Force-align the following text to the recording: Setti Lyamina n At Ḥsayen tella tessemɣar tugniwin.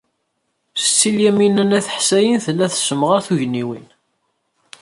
Setti 0.81 1.09
Lyamina 1.17 1.63
n 1.65 1.75
At 1.77 1.87
Ḥsayen 1.97 2.37
tella 2.45 2.65
tessemɣar 2.73 3.19
tugniwin. 3.27 3.87